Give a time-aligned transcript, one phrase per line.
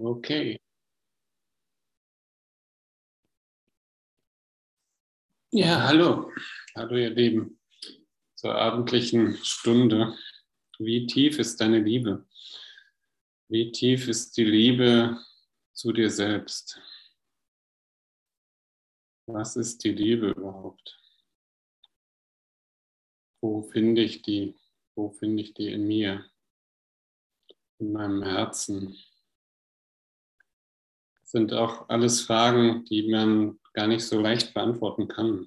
[0.00, 0.60] Okay.
[5.50, 6.30] Ja, hallo.
[6.76, 7.58] Hallo, ihr Lieben.
[8.36, 10.16] Zur abendlichen Stunde.
[10.78, 12.28] Wie tief ist deine Liebe?
[13.48, 15.18] Wie tief ist die Liebe
[15.72, 16.80] zu dir selbst?
[19.26, 20.96] Was ist die Liebe überhaupt?
[23.40, 24.54] Wo finde ich die?
[24.94, 26.24] Wo finde ich die in mir?
[27.80, 28.96] In meinem Herzen?
[31.30, 35.46] Sind auch alles Fragen, die man gar nicht so leicht beantworten kann.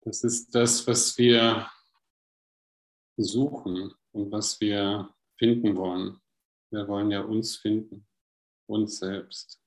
[0.00, 1.70] Das ist das, was wir
[3.18, 6.18] suchen und was wir finden wollen.
[6.70, 8.06] Wir wollen ja uns finden,
[8.66, 9.60] uns selbst.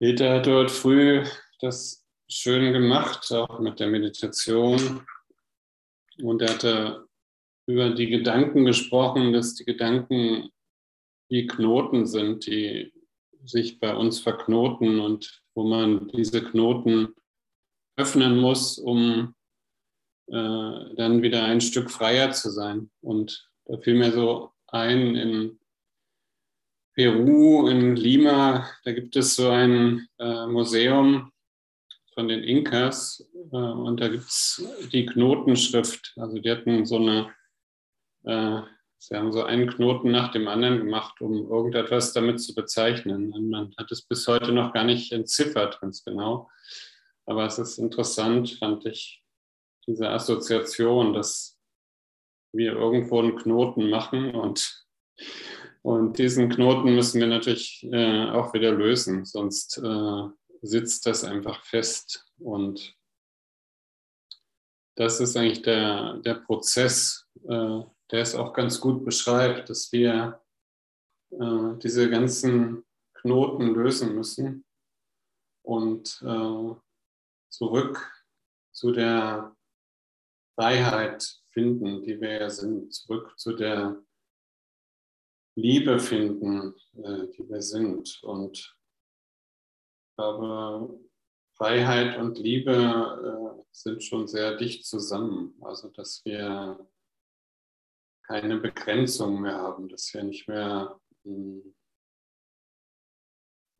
[0.00, 1.24] Peter hat dort früh
[1.60, 5.06] das schön gemacht, auch mit der Meditation.
[6.20, 7.08] Und er hatte
[7.66, 10.50] über die Gedanken gesprochen, dass die Gedanken
[11.28, 12.92] wie Knoten sind, die
[13.44, 17.14] sich bei uns verknoten und wo man diese Knoten
[17.96, 19.34] öffnen muss, um
[20.28, 22.90] äh, dann wieder ein Stück freier zu sein.
[23.00, 25.58] Und da fiel mir so ein, in
[26.94, 31.32] Peru, in Lima, da gibt es so ein äh, Museum
[32.14, 36.14] von den Inkas äh, und da gibt es die Knotenschrift.
[36.16, 37.34] Also die hatten so eine
[38.24, 38.62] äh,
[38.98, 43.32] Sie haben so einen Knoten nach dem anderen gemacht, um irgendetwas damit zu bezeichnen.
[43.32, 46.50] Und man hat es bis heute noch gar nicht entziffert, ganz genau.
[47.24, 49.22] Aber es ist interessant, fand ich,
[49.86, 51.58] diese Assoziation, dass
[52.52, 54.86] wir irgendwo einen Knoten machen und,
[55.82, 60.22] und diesen Knoten müssen wir natürlich äh, auch wieder lösen, sonst äh,
[60.62, 62.26] sitzt das einfach fest.
[62.38, 62.94] Und
[64.96, 67.80] das ist eigentlich der, der Prozess, äh,
[68.10, 70.40] der es auch ganz gut beschreibt, dass wir
[71.30, 74.64] äh, diese ganzen Knoten lösen müssen
[75.62, 76.74] und äh,
[77.50, 78.24] zurück
[78.72, 79.56] zu der
[80.54, 84.02] Freiheit finden, die wir ja sind, zurück zu der
[85.56, 88.22] Liebe finden, äh, die wir sind.
[88.22, 91.00] Und ich glaube,
[91.56, 95.54] Freiheit und Liebe äh, sind schon sehr dicht zusammen.
[95.60, 96.88] Also, dass wir
[98.28, 101.74] keine Begrenzung mehr haben, dass wir nicht mehr hm,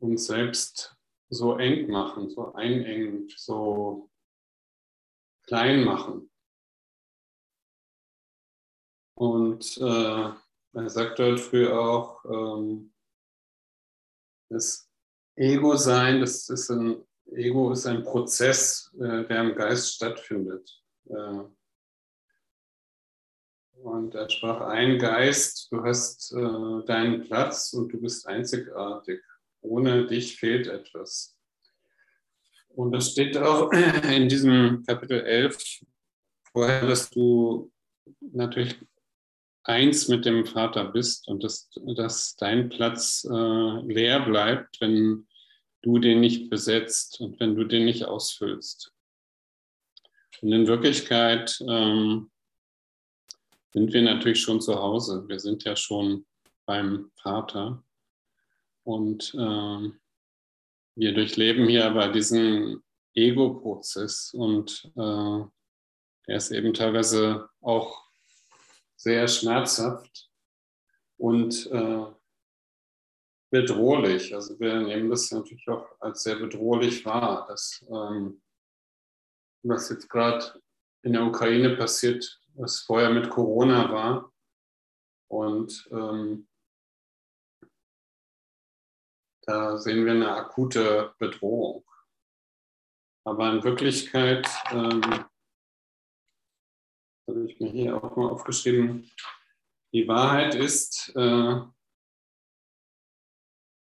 [0.01, 0.97] uns selbst
[1.29, 4.11] so eng machen, so einengen, so
[5.47, 6.31] klein machen.
[9.19, 10.33] Und äh,
[10.73, 12.95] er sagt dort früher auch, ähm,
[14.51, 14.91] das
[15.37, 20.83] Ego-Sein, das ist ein Ego ist ein Prozess, äh, der im Geist stattfindet.
[21.11, 21.45] Äh,
[23.83, 29.21] und er sprach ein Geist, du hast äh, deinen Platz und du bist einzigartig.
[29.61, 31.37] Ohne dich fehlt etwas.
[32.69, 33.73] Und das steht auch
[34.13, 35.85] in diesem Kapitel 11
[36.53, 37.73] vorher, dass du
[38.21, 38.77] natürlich
[39.65, 45.27] eins mit dem Vater bist und dass, dass dein Platz äh, leer bleibt, wenn
[45.83, 48.93] du den nicht besetzt und wenn du den nicht ausfüllst.
[50.41, 52.31] Und in Wirklichkeit ähm,
[53.73, 55.25] sind wir natürlich schon zu Hause.
[55.29, 56.27] Wir sind ja schon
[56.67, 57.83] beim Vater.
[58.85, 59.91] Und äh,
[60.95, 62.83] wir durchleben hier aber diesen
[63.15, 65.45] Ego-Prozess und äh,
[66.27, 68.05] der ist eben teilweise auch
[68.97, 70.31] sehr schmerzhaft
[71.17, 72.07] und äh,
[73.51, 74.35] bedrohlich.
[74.35, 78.43] Also wir nehmen das natürlich auch als sehr bedrohlich wahr, dass ähm,
[79.63, 80.61] was jetzt gerade
[81.03, 84.33] in der Ukraine passiert, was vorher mit Corona war.
[85.31, 86.49] Und ähm,
[89.43, 91.85] da sehen wir eine akute Bedrohung.
[93.25, 95.03] Aber in Wirklichkeit, ähm,
[97.29, 99.11] habe ich mir hier auch mal aufgeschrieben,
[99.93, 101.61] die Wahrheit ist, äh,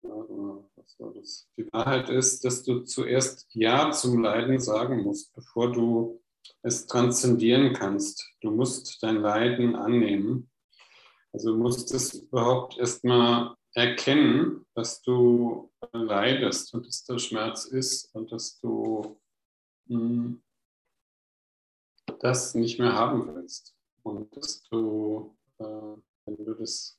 [0.02, 1.48] was war das?
[1.58, 6.24] Die Wahrheit ist, dass du zuerst Ja zum Leiden sagen musst, bevor du
[6.62, 8.28] es transzendieren kannst.
[8.42, 10.50] Du musst dein Leiden annehmen.
[11.34, 18.14] Also du musst es überhaupt erstmal erkennen, dass du leidest und dass der Schmerz ist
[18.16, 19.20] und dass du
[19.88, 20.44] mh, hm,
[22.20, 23.76] das nicht mehr haben willst.
[24.04, 26.98] Und dass du, äh, wenn du das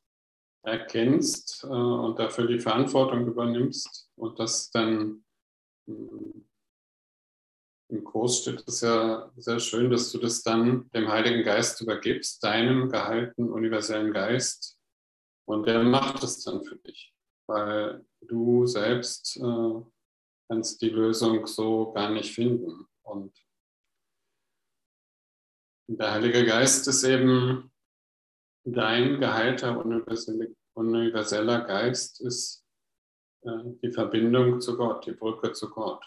[0.62, 5.24] erkennst äh, und dafür die Verantwortung übernimmst und das dann
[5.86, 6.45] mh, hm,
[7.88, 12.42] im Kurs steht es ja sehr schön, dass du das dann dem Heiligen Geist übergibst,
[12.42, 14.78] deinem gehaltenen universellen Geist,
[15.48, 17.14] Und der macht es dann für dich,
[17.46, 19.82] weil du selbst äh,
[20.48, 22.86] kannst die Lösung so gar nicht finden.
[23.02, 23.32] Und
[25.88, 27.70] der Heilige Geist ist eben
[28.64, 29.78] dein geheilter
[30.74, 32.66] universeller Geist, ist
[33.42, 36.04] äh, die Verbindung zu Gott, die Brücke zu Gott.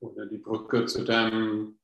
[0.00, 1.78] Oder die Brücke zu deinem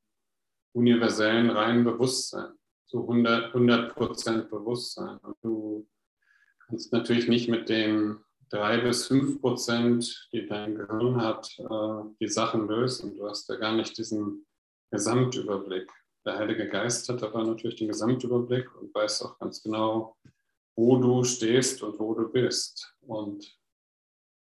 [0.73, 2.53] universellen reinen Bewusstsein,
[2.87, 5.17] zu 100 Prozent Bewusstsein.
[5.17, 5.87] Und du
[6.67, 8.19] kannst natürlich nicht mit den
[8.49, 13.15] drei bis fünf Prozent, die dein Gehirn hat, äh, die Sachen lösen.
[13.15, 14.45] Du hast ja gar nicht diesen
[14.91, 15.91] Gesamtüberblick.
[16.25, 20.17] Der Heilige Geist hat aber natürlich den Gesamtüberblick und weiß auch ganz genau,
[20.75, 22.93] wo du stehst und wo du bist.
[23.01, 23.57] Und,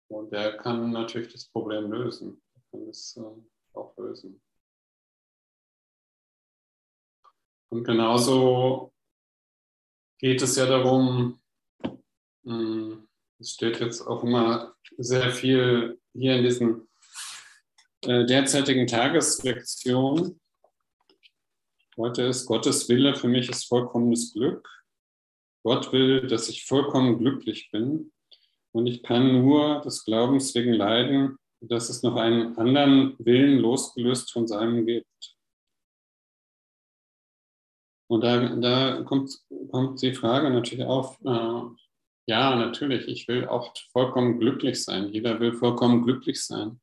[0.08, 2.42] und der kann natürlich das Problem lösen.
[2.54, 3.18] Er kann es
[3.78, 4.40] äh, auch lösen.
[7.70, 8.92] Und genauso
[10.18, 11.40] geht es ja darum,
[12.44, 13.08] hm,
[13.38, 16.88] es steht jetzt auch immer sehr viel hier in diesen
[18.02, 20.40] äh, derzeitigen Tageslektionen.
[21.96, 24.68] Heute ist Gottes Wille für mich ist vollkommenes Glück.
[25.64, 28.12] Gott will, dass ich vollkommen glücklich bin.
[28.72, 34.32] Und ich kann nur des Glaubens wegen leiden, dass es noch einen anderen Willen losgelöst
[34.32, 35.36] von seinem gibt.
[38.10, 39.38] Und da, da kommt,
[39.70, 41.62] kommt die Frage natürlich auf, äh,
[42.26, 45.08] ja, natürlich, ich will auch vollkommen glücklich sein.
[45.08, 46.80] Jeder will vollkommen glücklich sein.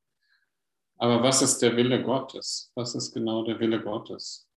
[0.98, 2.72] Aber was ist der Wille Gottes?
[2.76, 4.48] Was ist genau der Wille Gottes?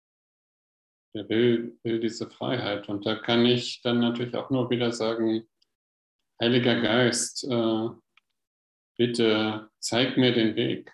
[1.15, 2.89] Der will, will diese Freiheit.
[2.89, 5.49] Und da kann ich dann natürlich auch nur wieder sagen,
[6.41, 7.89] Heiliger Geist, äh,
[8.99, 10.93] bitte zeig mir den Weg.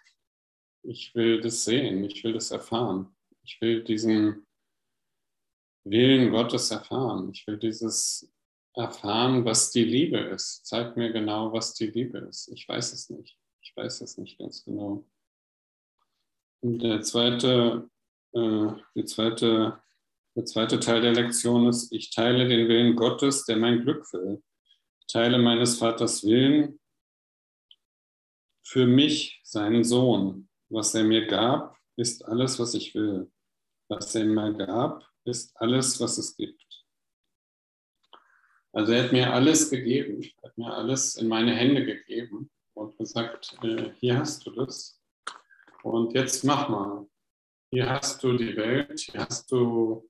[0.82, 3.16] Ich will das sehen, ich will das erfahren.
[3.42, 4.46] Ich will diesen
[5.84, 7.30] Willen Gottes erfahren.
[7.32, 8.30] Ich will dieses
[8.74, 10.66] erfahren, was die Liebe ist.
[10.66, 12.48] Zeig mir genau, was die Liebe ist.
[12.48, 13.38] Ich weiß es nicht.
[13.62, 15.06] Ich weiß es nicht ganz genau.
[16.60, 17.88] Und der zweite,
[18.32, 19.80] äh, die zweite,
[20.34, 24.42] der zweite Teil der Lektion ist, ich teile den Willen Gottes, der mein Glück will.
[25.00, 26.78] Ich teile meines Vaters Willen
[28.64, 30.48] für mich, seinen Sohn.
[30.70, 33.30] Was er mir gab, ist alles, was ich will.
[33.88, 36.64] Was er mir gab, ist alles, was es gibt.
[38.72, 42.98] Also er hat mir alles gegeben, er hat mir alles in meine Hände gegeben und
[42.98, 45.00] gesagt, äh, hier hast du das
[45.84, 47.06] und jetzt mach mal.
[47.70, 50.08] Hier hast du die Welt, hier hast du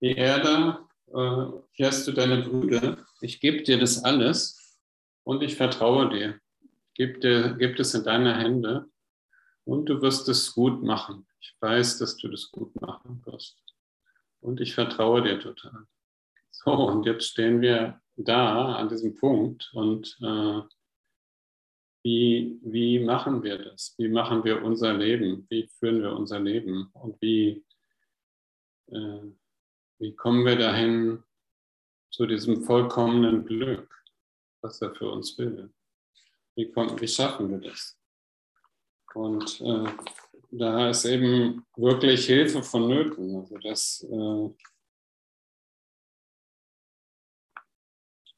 [0.00, 3.06] die Erde, äh, hier hast du deine Brüder.
[3.20, 4.80] Ich gebe dir das alles
[5.22, 6.40] und ich vertraue dir.
[6.98, 8.90] Gib, dir, gib es in deine Hände
[9.64, 11.28] und du wirst es gut machen.
[11.40, 13.56] Ich weiß, dass du das gut machen wirst.
[14.40, 15.86] Und ich vertraue dir total.
[16.50, 20.62] So, und jetzt stehen wir da an diesem Punkt und äh,
[22.02, 23.94] wie, wie machen wir das?
[23.96, 25.46] Wie machen wir unser Leben?
[25.50, 26.90] Wie führen wir unser Leben?
[26.94, 27.64] Und wie,
[28.86, 29.22] äh,
[29.98, 31.22] wie kommen wir dahin
[32.10, 33.88] zu diesem vollkommenen Glück,
[34.62, 35.72] was er für uns will?
[36.58, 37.96] Wie, wie schaffen wir das?
[39.14, 39.92] Und äh,
[40.50, 43.36] da ist eben wirklich Hilfe vonnöten.
[43.36, 44.50] Also das äh,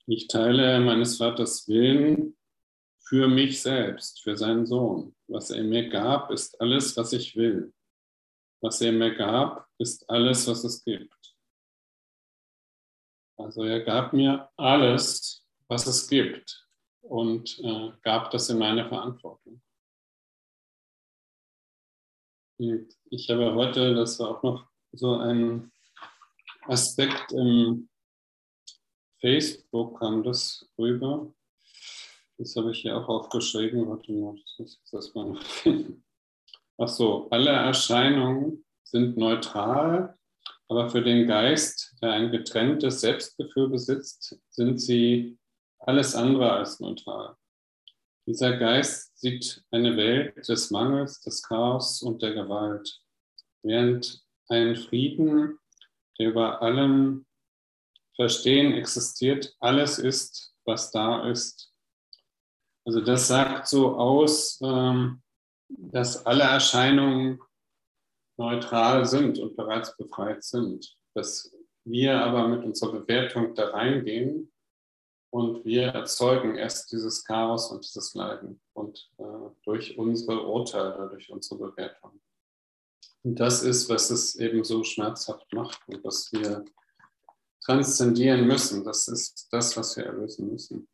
[0.06, 2.36] ich teile meines Vaters Willen
[3.08, 5.16] für mich selbst, für seinen Sohn.
[5.26, 7.72] Was er mir gab, ist alles, was ich will.
[8.60, 11.34] Was er mir gab, ist alles, was es gibt.
[13.38, 16.69] Also er gab mir alles, was es gibt
[17.02, 19.60] und äh, gab das in meine Verantwortung.
[22.58, 25.72] Und ich habe heute, das war auch noch so ein
[26.66, 27.88] Aspekt im
[29.20, 31.32] Facebook kam das rüber.
[32.38, 33.88] Das habe ich hier auch aufgeschrieben.
[33.88, 36.04] Warte mal, das muss ich jetzt erstmal finden.
[36.78, 40.16] Ach so, alle Erscheinungen sind neutral,
[40.68, 45.38] aber für den Geist, der ein getrenntes Selbstgefühl besitzt, sind sie
[45.80, 47.36] alles andere als neutral.
[48.26, 53.02] Dieser Geist sieht eine Welt des Mangels, des Chaos und der Gewalt,
[53.62, 55.58] während ein Frieden,
[56.18, 57.26] der über allem
[58.14, 61.72] Verstehen existiert, alles ist, was da ist.
[62.84, 65.22] Also das sagt so aus, ähm,
[65.68, 67.40] dass alle Erscheinungen
[68.36, 70.96] neutral sind und bereits befreit sind.
[71.14, 74.52] Dass wir aber mit unserer Bewertung da reingehen
[75.30, 81.30] und wir erzeugen erst dieses Chaos und dieses Leiden und äh, durch unsere Urteile, durch
[81.30, 82.20] unsere Bewertung.
[83.22, 86.64] Und das ist, was es eben so schmerzhaft macht und was wir
[87.62, 88.84] transzendieren müssen.
[88.84, 90.88] Das ist das, was wir erlösen müssen.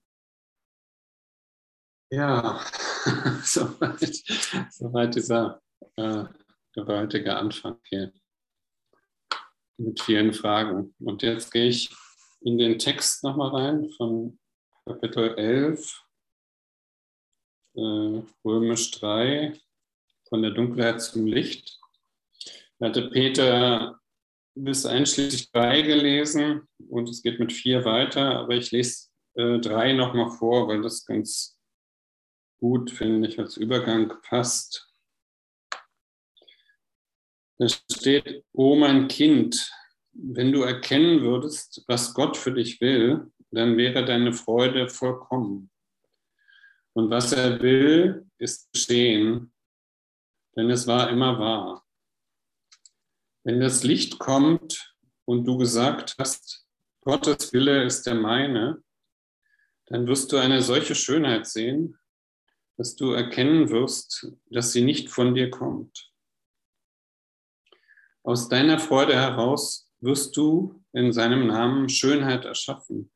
[2.11, 2.61] Ja,
[3.43, 4.23] soweit,
[4.71, 5.63] soweit dieser
[5.97, 6.25] äh,
[6.73, 8.13] gewaltige Anfang hier
[9.79, 10.95] mit vielen Fragen.
[10.99, 11.95] Und jetzt gehe ich
[12.41, 14.39] in den Text nochmal rein von
[14.85, 16.05] Kapitel 11,
[17.75, 19.59] äh, Römisch 3,
[20.29, 21.79] von der Dunkelheit zum Licht.
[22.79, 24.01] Da hatte Peter
[24.55, 29.93] bis einschließlich 3 gelesen und es geht mit 4 weiter, aber ich lese äh, 3
[29.93, 31.59] nochmal vor, weil das ganz
[32.59, 34.89] gut, finde ich, als Übergang passt.
[37.59, 39.71] Da steht, oh mein Kind,
[40.19, 45.71] wenn du erkennen würdest, was Gott für dich will, dann wäre deine Freude vollkommen.
[46.95, 49.53] Und was er will, ist geschehen,
[50.57, 51.87] denn es war immer wahr.
[53.45, 56.67] Wenn das Licht kommt und du gesagt hast,
[57.03, 58.83] Gottes Wille ist der meine,
[59.87, 61.99] dann wirst du eine solche Schönheit sehen,
[62.77, 66.13] dass du erkennen wirst, dass sie nicht von dir kommt.
[68.25, 73.11] Aus deiner Freude heraus wirst du in seinem Namen Schönheit erschaffen.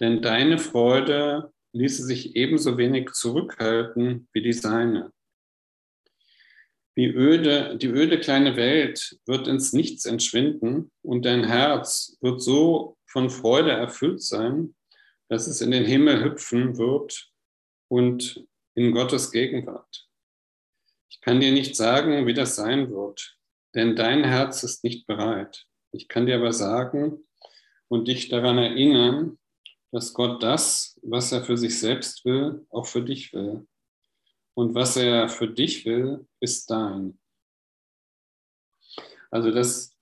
[0.00, 5.12] Denn deine Freude ließe sich ebenso wenig zurückhalten wie die seine.
[6.94, 12.98] Wie öde, die öde kleine Welt wird ins Nichts entschwinden und dein Herz wird so
[13.06, 14.74] von Freude erfüllt sein,
[15.28, 17.30] dass es in den Himmel hüpfen wird
[17.88, 20.08] und in Gottes Gegenwart.
[21.08, 23.38] Ich kann dir nicht sagen, wie das sein wird,
[23.74, 25.66] denn dein Herz ist nicht bereit.
[25.92, 27.22] Ich kann dir aber sagen
[27.88, 29.38] und dich daran erinnern,
[29.90, 33.66] dass Gott das, was er für sich selbst will, auch für dich will.
[34.54, 37.18] Und was er für dich will, ist dein.
[39.30, 39.94] Also das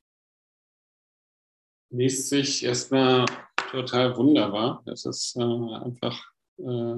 [1.90, 3.26] liest sich erstmal
[3.70, 4.82] total wunderbar.
[4.86, 6.96] Das ist äh, einfach äh,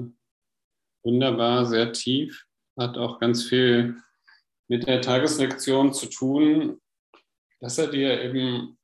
[1.03, 2.45] wunderbar, sehr tief,
[2.77, 3.97] hat auch ganz viel
[4.67, 6.79] mit der Tageslektion zu tun,
[7.59, 8.77] dass er dir eben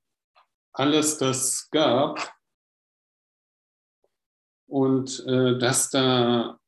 [0.74, 2.34] alles das gab
[4.68, 6.60] und äh, dass da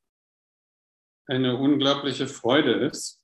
[1.26, 3.22] eine unglaubliche Freude ist.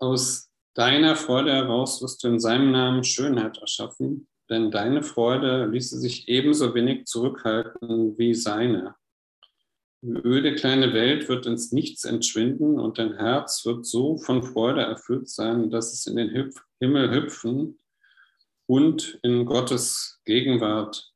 [0.00, 5.98] Aus deiner Freude heraus wirst du in seinem Namen Schönheit erschaffen, denn deine Freude ließe
[5.98, 8.96] sich ebenso wenig zurückhalten wie seine.
[10.02, 14.80] Die öde kleine Welt wird ins Nichts entschwinden und dein Herz wird so von Freude
[14.80, 17.78] erfüllt sein, dass es in den Hüpf Himmel hüpfen
[18.66, 21.12] und in Gottes Gegenwart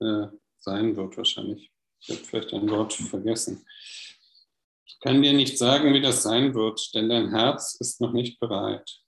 [0.00, 0.26] äh,
[0.58, 1.72] sein wird wahrscheinlich.
[2.00, 3.64] Ich habe vielleicht ein Wort vergessen.
[4.84, 8.38] Ich kann dir nicht sagen, wie das sein wird, denn dein Herz ist noch nicht
[8.38, 9.00] bereit.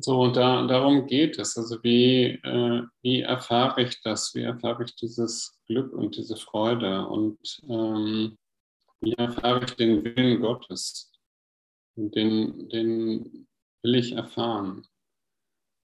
[0.00, 1.56] So, und da, darum geht es.
[1.56, 4.34] Also wie, äh, wie erfahre ich das?
[4.34, 7.06] Wie erfahre ich dieses Glück und diese Freude?
[7.06, 8.38] Und ähm,
[9.00, 11.12] wie erfahre ich den Willen Gottes?
[11.96, 13.48] Und den, den
[13.82, 14.86] will ich erfahren.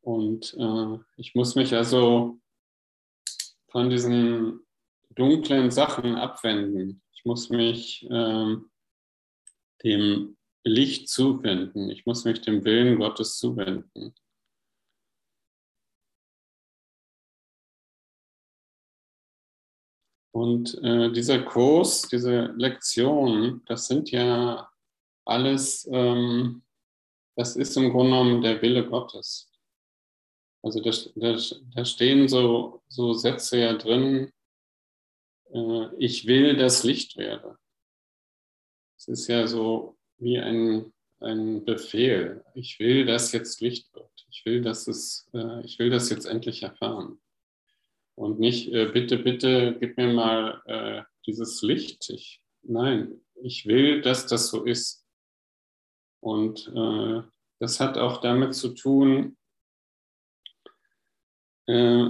[0.02, 2.38] Und äh, ich muss mich also
[3.70, 4.60] von diesen
[5.10, 7.02] dunklen Sachen abwenden.
[7.14, 8.56] Ich muss mich äh,
[9.82, 11.90] dem Licht zuwenden.
[11.90, 14.14] Ich muss mich dem Willen Gottes zuwenden.
[20.34, 24.68] Und äh, dieser Kurs, diese Lektion, das sind ja
[25.24, 26.64] alles, ähm,
[27.36, 29.52] das ist im Grunde genommen der Wille Gottes.
[30.62, 31.38] Also da, da,
[31.74, 34.32] da stehen so, so Sätze ja drin,
[35.52, 37.56] äh, ich will, dass Licht werde.
[38.96, 42.44] Es ist ja so wie ein, ein Befehl.
[42.54, 44.10] Ich will, dass jetzt Licht wird.
[44.30, 47.20] Ich will, dass es, äh, ich will das jetzt endlich erfahren.
[48.16, 52.10] Und nicht, äh, bitte, bitte, gib mir mal äh, dieses Licht.
[52.10, 55.06] Ich, nein, ich will, dass das so ist.
[56.20, 57.22] Und äh,
[57.60, 59.36] das hat auch damit zu tun,
[61.66, 62.08] äh,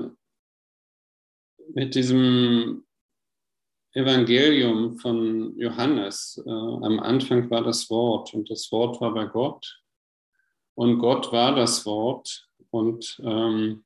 [1.73, 2.87] mit diesem
[3.95, 6.43] Evangelium von Johannes.
[6.45, 9.81] Äh, am Anfang war das Wort und das Wort war bei Gott
[10.75, 13.85] und Gott war das Wort und ähm,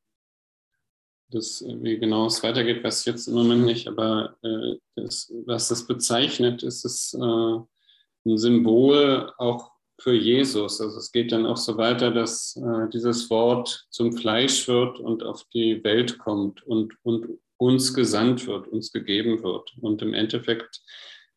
[1.30, 5.68] das, wie genau es weitergeht, weiß ich jetzt im Moment nicht, aber äh, das, was
[5.68, 10.80] das bezeichnet, ist es äh, ein Symbol auch für Jesus.
[10.80, 15.22] Also es geht dann auch so weiter, dass äh, dieses Wort zum Fleisch wird und
[15.22, 19.76] auf die Welt kommt und, und uns gesandt wird, uns gegeben wird.
[19.80, 20.82] Und im Endeffekt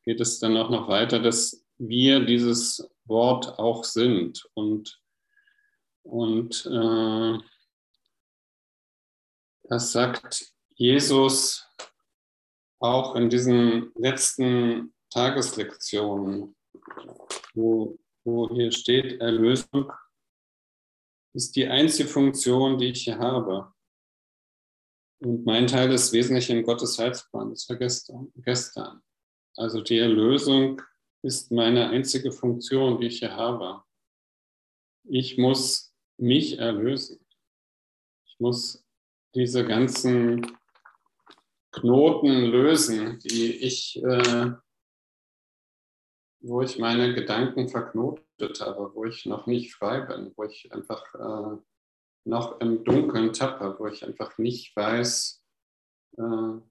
[0.03, 4.47] geht es dann auch noch weiter, dass wir dieses Wort auch sind.
[4.53, 5.01] Und
[6.03, 7.37] Und äh,
[9.69, 11.67] das sagt Jesus
[12.79, 16.55] auch in diesen letzten Tageslektionen,
[17.53, 19.91] wo, wo hier steht, Erlösung
[21.33, 23.71] ist die einzige Funktion, die ich hier habe.
[25.23, 28.31] Und mein Teil ist wesentlich in Gottes Heilsplan, das war gestern.
[28.37, 29.01] gestern.
[29.55, 30.81] Also die Erlösung
[31.21, 33.83] ist meine einzige Funktion, die ich hier habe.
[35.03, 37.23] Ich muss mich erlösen.
[38.25, 38.83] Ich muss
[39.35, 40.57] diese ganzen
[41.71, 44.53] Knoten lösen, die ich, äh,
[46.39, 51.13] wo ich meine Gedanken verknotet habe, wo ich noch nicht frei bin, wo ich einfach
[51.13, 51.61] äh,
[52.23, 55.43] noch im Dunkeln tappe, wo ich einfach nicht weiß,
[56.17, 56.61] äh,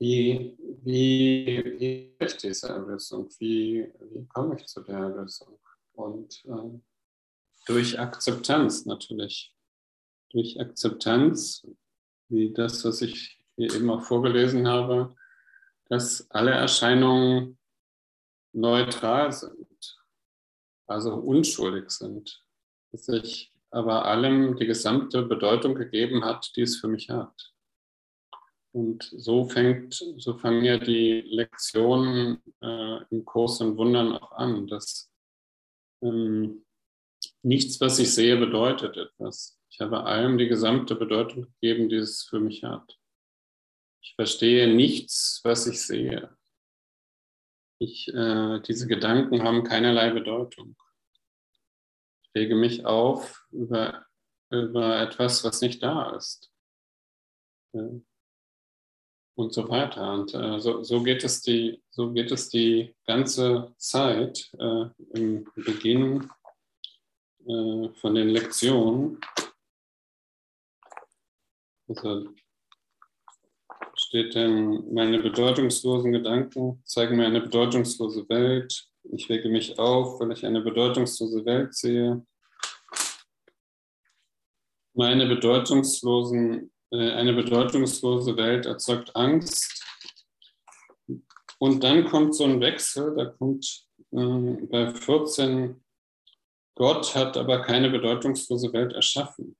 [0.00, 5.58] wie, wie, wie ich diese Erlösung, wie, wie komme ich zu der Erlösung?
[5.92, 6.80] Und äh,
[7.66, 9.54] durch Akzeptanz natürlich.
[10.30, 11.66] Durch Akzeptanz,
[12.28, 15.16] wie das, was ich hier eben auch vorgelesen habe,
[15.86, 17.58] dass alle Erscheinungen
[18.52, 20.04] neutral sind,
[20.86, 22.44] also unschuldig sind
[22.92, 27.52] sich aber allem die gesamte Bedeutung gegeben hat, die es für mich hat.
[28.72, 34.66] Und so fängt, so fangen ja die Lektionen äh, im Kurs und Wundern auch an,
[34.66, 35.10] dass
[36.02, 36.64] ähm,
[37.42, 39.58] nichts, was ich sehe, bedeutet etwas.
[39.70, 42.98] Ich habe allem die gesamte Bedeutung gegeben, die es für mich hat.
[44.02, 46.36] Ich verstehe nichts, was ich sehe.
[47.80, 50.76] Ich, äh, diese Gedanken haben keinerlei Bedeutung
[52.34, 54.06] rege mich auf über,
[54.50, 56.50] über etwas, was nicht da ist.
[57.72, 58.04] Und
[59.54, 60.12] so weiter.
[60.14, 65.46] Und äh, so, so, geht es die, so geht es die ganze Zeit äh, im
[65.54, 66.28] Beginn
[67.46, 69.20] äh, von den Lektionen.
[71.88, 72.28] Also
[73.94, 78.87] steht denn, meine bedeutungslosen Gedanken zeigen mir eine bedeutungslose Welt.
[79.12, 82.26] Ich wege mich auf, weil ich eine bedeutungslose Welt sehe.
[84.94, 89.84] Meine bedeutungslosen, äh, eine bedeutungslose Welt erzeugt Angst.
[91.58, 95.82] Und dann kommt so ein Wechsel, da kommt äh, bei 14,
[96.74, 99.56] Gott hat aber keine bedeutungslose Welt erschaffen.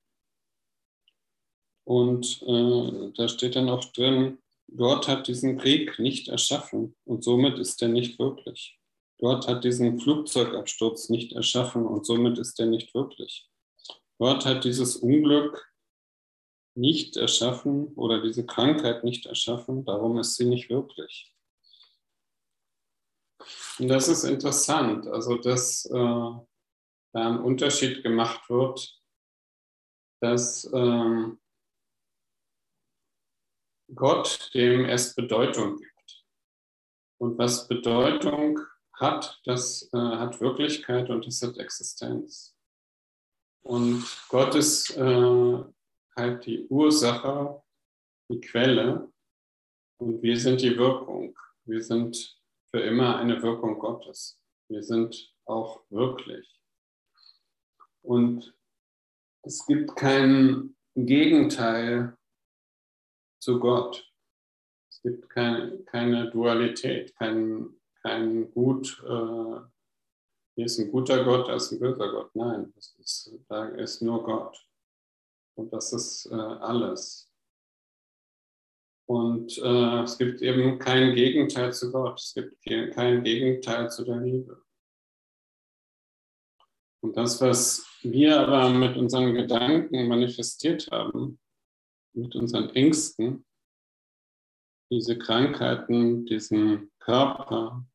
[1.85, 4.39] Und äh, da steht dann auch drin,
[4.77, 8.78] Gott hat diesen Krieg nicht erschaffen und somit ist er nicht wirklich.
[9.19, 13.51] Gott hat diesen Flugzeugabsturz nicht erschaffen und somit ist er nicht wirklich.
[14.19, 15.73] Gott hat dieses Unglück
[16.77, 21.35] nicht erschaffen oder diese Krankheit nicht erschaffen, darum ist sie nicht wirklich.
[23.79, 26.45] Und das ist interessant, also dass äh, da
[27.15, 29.01] ein Unterschied gemacht wird,
[30.21, 31.29] dass äh,
[33.95, 36.25] Gott dem erst Bedeutung gibt.
[37.21, 38.61] Und was Bedeutung
[39.01, 42.57] hat, das äh, hat Wirklichkeit und das hat Existenz.
[43.63, 45.65] Und Gott ist äh,
[46.17, 47.63] halt die Ursache,
[48.31, 49.13] die Quelle
[49.99, 51.37] und wir sind die Wirkung.
[51.65, 54.41] Wir sind für immer eine Wirkung Gottes.
[54.69, 56.61] Wir sind auch wirklich.
[58.03, 58.55] Und
[59.43, 62.17] es gibt kein Gegenteil
[63.41, 64.11] zu Gott.
[64.91, 69.61] Es gibt keine, keine Dualität, kein, kein Gut, äh,
[70.55, 72.35] hier ist ein guter Gott, da ist ein böser Gott.
[72.35, 74.67] Nein, ist, da ist nur Gott.
[75.55, 77.33] Und das ist äh, alles.
[79.09, 82.21] Und äh, es gibt eben kein Gegenteil zu Gott.
[82.21, 82.63] Es gibt
[82.95, 84.63] kein Gegenteil zu der Liebe.
[87.01, 91.39] Und das, was wir aber mit unseren Gedanken manifestiert haben,
[92.15, 93.47] mit unseren Ängsten,
[94.91, 97.87] diese Krankheiten, diesen Körper,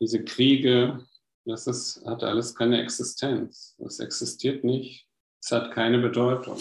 [0.00, 1.04] diese Kriege,
[1.44, 3.76] das ist, hat alles keine Existenz.
[3.84, 5.08] Es existiert nicht.
[5.42, 6.60] Es hat keine Bedeutung.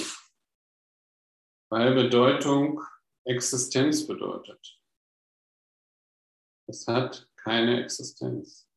[1.70, 2.82] Weil Bedeutung
[3.26, 4.80] Existenz bedeutet.
[6.68, 8.68] Es hat keine Existenz.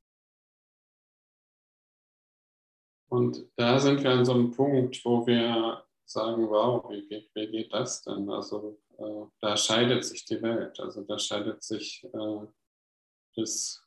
[3.09, 7.47] Und da sind wir an so einem Punkt, wo wir sagen, wow, wie geht, wie
[7.47, 8.29] geht das denn?
[8.29, 12.47] Also äh, da scheidet sich die Welt, also da scheidet sich äh,
[13.37, 13.85] das,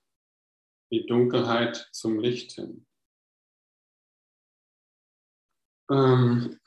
[0.91, 2.85] die Dunkelheit zum Licht hin.
[5.91, 6.59] Ähm,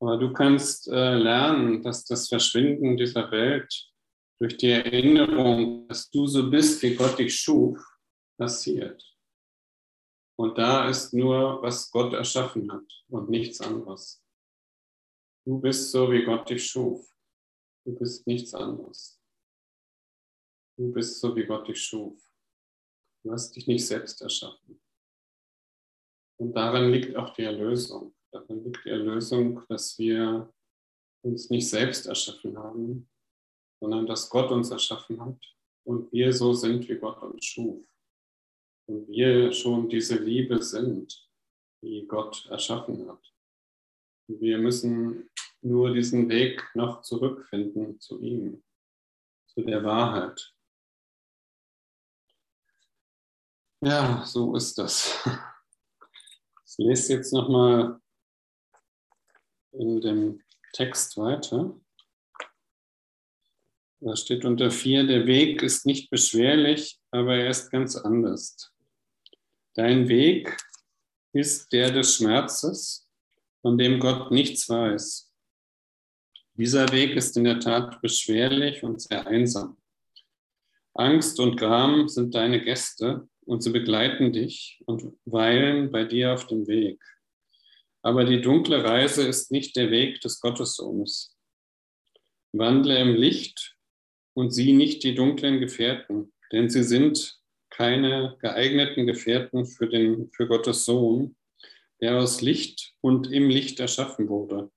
[0.00, 3.92] aber du kannst äh, lernen, dass das Verschwinden dieser Welt
[4.40, 7.78] durch die Erinnerung, dass du so bist, wie Gott dich schuf,
[8.36, 9.02] passiert.
[10.36, 14.20] Und da ist nur, was Gott erschaffen hat und nichts anderes.
[15.46, 17.08] Du bist so, wie Gott dich schuf.
[17.84, 19.21] Du bist nichts anderes.
[20.76, 22.18] Du bist so, wie Gott dich schuf.
[23.22, 24.80] Du hast dich nicht selbst erschaffen.
[26.38, 28.14] Und darin liegt auch die Erlösung.
[28.32, 30.52] Darin liegt die Erlösung, dass wir
[31.22, 33.08] uns nicht selbst erschaffen haben,
[33.80, 35.40] sondern dass Gott uns erschaffen hat
[35.84, 37.86] und wir so sind, wie Gott uns schuf.
[38.88, 41.28] Und wir schon diese Liebe sind,
[41.82, 43.32] die Gott erschaffen hat.
[44.28, 45.30] Und wir müssen
[45.60, 48.64] nur diesen Weg noch zurückfinden zu ihm,
[49.46, 50.54] zu der Wahrheit.
[53.84, 55.18] Ja, so ist das.
[56.64, 58.00] Ich lese jetzt nochmal
[59.72, 60.40] in dem
[60.72, 61.74] Text weiter.
[63.98, 68.72] Da steht unter vier, der Weg ist nicht beschwerlich, aber er ist ganz anders.
[69.74, 70.56] Dein Weg
[71.32, 73.08] ist der des Schmerzes,
[73.62, 75.28] von dem Gott nichts weiß.
[76.54, 79.76] Dieser Weg ist in der Tat beschwerlich und sehr einsam.
[80.94, 86.46] Angst und Gram sind deine Gäste und sie begleiten dich und weilen bei dir auf
[86.46, 87.00] dem Weg.
[88.02, 91.36] Aber die dunkle Reise ist nicht der Weg des Gottessohnes.
[92.52, 93.76] Wandle im Licht
[94.34, 100.46] und sieh nicht die dunklen Gefährten, denn sie sind keine geeigneten Gefährten für, den, für
[100.46, 101.36] Gottes Sohn,
[102.00, 104.70] der aus Licht und im Licht erschaffen wurde.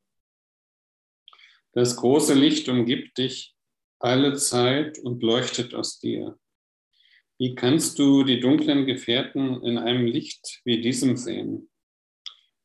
[1.73, 3.53] Das große Licht umgibt dich
[3.99, 6.39] alle Zeit und leuchtet aus dir.
[7.37, 11.69] Wie kannst du die dunklen Gefährten in einem Licht wie diesem sehen?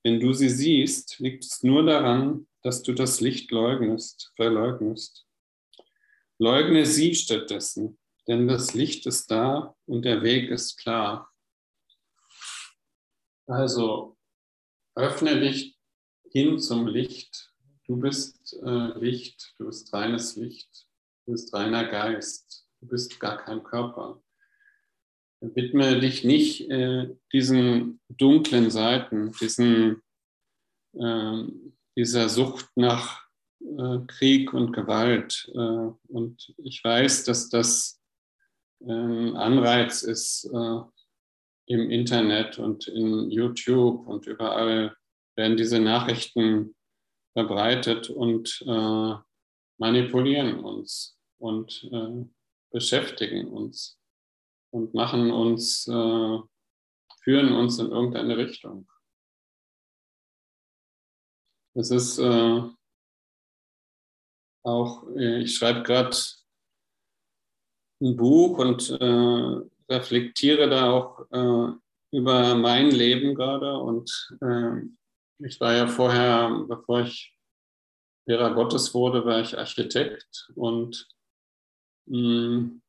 [0.05, 5.27] Wenn du sie siehst, liegt es nur daran, dass du das Licht leugnest, verleugnest.
[6.39, 11.29] Leugne sie stattdessen, denn das Licht ist da und der Weg ist klar.
[13.49, 14.17] Also
[14.95, 15.77] öffne dich
[16.31, 17.53] hin zum Licht.
[17.89, 20.87] Du bist äh, Licht, du bist reines Licht,
[21.27, 24.23] du bist reiner Geist, du bist gar kein Körper
[25.41, 30.03] widme dich nicht äh, diesen dunklen Seiten, diesen,
[30.95, 31.43] äh,
[31.97, 33.27] dieser Sucht nach
[33.61, 35.51] äh, Krieg und Gewalt.
[35.55, 38.01] Äh, und ich weiß, dass das
[38.83, 40.81] ein Anreiz ist äh,
[41.67, 44.97] im Internet und in YouTube und überall
[45.37, 46.75] werden diese Nachrichten
[47.33, 49.15] verbreitet und äh,
[49.79, 51.91] manipulieren uns und
[52.71, 54.00] beschäftigen uns
[54.71, 56.39] und machen uns, äh,
[57.23, 58.89] führen uns in irgendeine Richtung.
[61.75, 62.63] Es ist äh,
[64.65, 66.17] auch, äh, ich schreibe gerade
[68.01, 71.73] ein Buch und äh, reflektiere da auch äh,
[72.13, 73.79] über mein Leben gerade.
[73.79, 74.83] Und äh,
[75.45, 77.37] ich war ja vorher, bevor ich
[78.27, 81.09] Lehrer Gottes wurde, war ich Architekt und
[82.07, 82.83] mh, hm,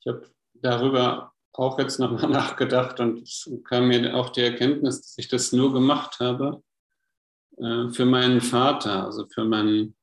[0.00, 0.26] ich habe
[0.62, 5.52] darüber auch jetzt nochmal nachgedacht und es kam mir auch die Erkenntnis, dass ich das
[5.52, 6.62] nur gemacht habe
[7.58, 9.94] äh, für meinen Vater, also für meinen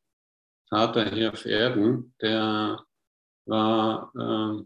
[0.70, 2.84] Vater hier auf Erden, der
[3.46, 4.64] war, äh,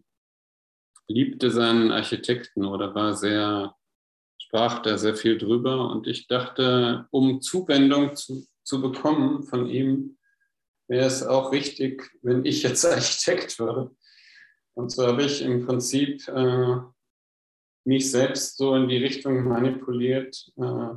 [1.07, 3.75] liebte seinen Architekten oder war sehr,
[4.37, 10.17] sprach da sehr viel drüber und ich dachte, um Zuwendung zu, zu bekommen von ihm,
[10.89, 13.95] wäre es auch richtig, wenn ich jetzt Architekt würde
[14.75, 16.77] und so habe ich im Prinzip äh,
[17.85, 20.95] mich selbst so in die Richtung manipuliert, äh,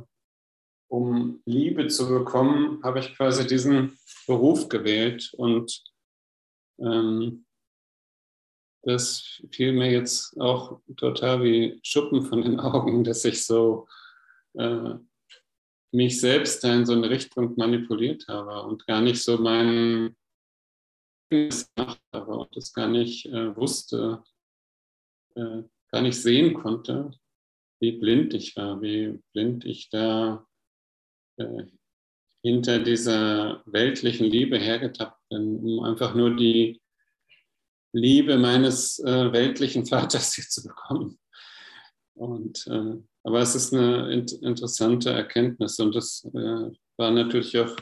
[0.89, 5.33] um Liebe zu bekommen, habe ich quasi diesen Beruf gewählt.
[5.37, 5.83] Und
[6.79, 7.45] ähm,
[8.83, 13.87] das fiel mir jetzt auch total wie Schuppen von den Augen, dass ich so
[14.53, 14.95] äh,
[15.91, 20.15] mich selbst da in so eine Richtung manipuliert habe und gar nicht so meinen
[21.31, 24.23] habe und das gar nicht äh, wusste,
[25.35, 27.11] äh, gar nicht sehen konnte,
[27.79, 30.45] wie blind ich war, wie blind ich da
[31.37, 31.63] äh,
[32.43, 36.81] hinter dieser weltlichen Liebe hergetappt bin, um einfach nur die
[37.93, 41.19] Liebe meines äh, weltlichen Vaters hier zu bekommen.
[42.13, 47.75] Und, äh, aber es ist eine in interessante Erkenntnis und das äh, war natürlich auch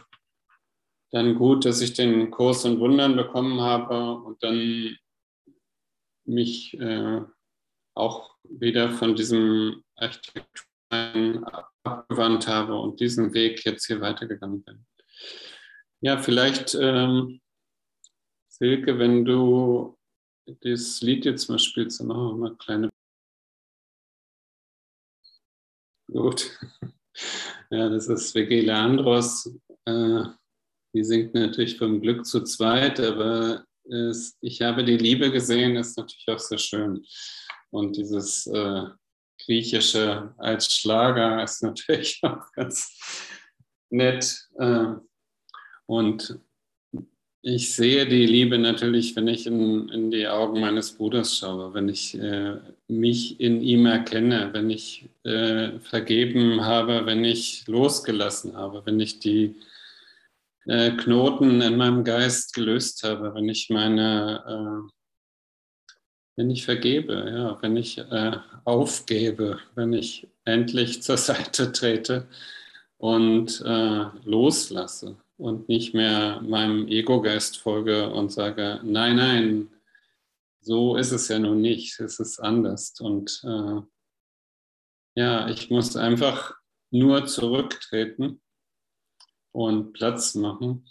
[1.12, 4.98] dann gut, dass ich den Kurs in Wundern bekommen habe und dann
[6.26, 7.22] mich äh,
[7.94, 10.65] auch wieder von diesem Architektur
[11.84, 14.86] abgewandt habe und diesen Weg jetzt hier weitergegangen bin.
[16.02, 17.41] Ja, vielleicht, ähm,
[18.48, 19.98] Silke, wenn du
[20.46, 22.89] das Lied jetzt mal spielst, dann machen wir mal eine kleine
[26.12, 26.60] Gut.
[27.72, 29.50] Ja, das ist Vegile Andros.
[29.86, 30.24] Äh,
[30.96, 35.98] die singt natürlich vom Glück zu zweit, aber es, ich habe die Liebe gesehen, ist
[35.98, 37.06] natürlich auch sehr schön.
[37.70, 38.84] Und dieses äh,
[39.44, 42.98] Griechische als Schlager ist natürlich auch ganz
[43.90, 44.48] nett.
[44.58, 44.94] Äh,
[45.86, 46.40] und
[47.42, 51.90] ich sehe die Liebe natürlich, wenn ich in, in die Augen meines Bruders schaue, wenn
[51.90, 52.56] ich äh,
[52.88, 59.20] mich in ihm erkenne, wenn ich äh, vergeben habe, wenn ich losgelassen habe, wenn ich
[59.20, 59.56] die
[60.67, 64.91] äh, Knoten in meinem Geist gelöst habe, wenn ich meine, äh,
[66.38, 72.28] wenn ich vergebe, ja, wenn ich äh, aufgebe, wenn ich endlich zur Seite trete
[72.97, 79.69] und äh, loslasse und nicht mehr meinem Ego-Geist folge und sage, nein, nein,
[80.62, 82.99] so ist es ja nun nicht, es ist anders.
[82.99, 83.82] Und äh,
[85.15, 86.56] ja, ich muss einfach
[86.89, 88.41] nur zurücktreten
[89.56, 90.88] und Platz machen